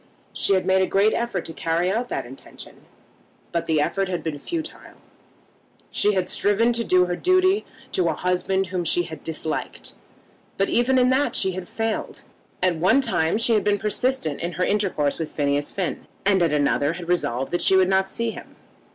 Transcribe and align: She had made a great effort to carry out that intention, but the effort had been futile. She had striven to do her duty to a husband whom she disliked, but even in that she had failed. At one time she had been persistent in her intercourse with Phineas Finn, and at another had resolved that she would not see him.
She 0.33 0.55
had 0.55 0.65
made 0.65 0.81
a 0.81 0.87
great 0.87 1.13
effort 1.13 1.45
to 1.45 1.53
carry 1.53 1.91
out 1.91 2.09
that 2.09 2.25
intention, 2.25 2.85
but 3.51 3.67
the 3.67 3.79
effort 3.79 4.09
had 4.09 4.23
been 4.23 4.39
futile. 4.39 4.95
She 5.91 6.13
had 6.15 6.27
striven 6.27 6.73
to 6.73 6.83
do 6.83 7.05
her 7.05 7.15
duty 7.15 7.65
to 7.91 8.09
a 8.09 8.15
husband 8.15 8.65
whom 8.65 8.83
she 8.83 9.03
disliked, 9.23 9.93
but 10.57 10.69
even 10.69 10.97
in 10.97 11.11
that 11.11 11.35
she 11.35 11.51
had 11.51 11.69
failed. 11.69 12.23
At 12.63 12.77
one 12.77 12.99
time 13.01 13.37
she 13.37 13.53
had 13.53 13.63
been 13.63 13.77
persistent 13.77 14.41
in 14.41 14.53
her 14.53 14.65
intercourse 14.65 15.19
with 15.19 15.33
Phineas 15.33 15.69
Finn, 15.69 16.07
and 16.25 16.41
at 16.41 16.51
another 16.51 16.93
had 16.93 17.07
resolved 17.07 17.51
that 17.51 17.61
she 17.61 17.75
would 17.75 17.87
not 17.87 18.09
see 18.09 18.31
him. 18.31 18.55